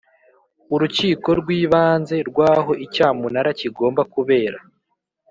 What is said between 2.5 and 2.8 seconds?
aho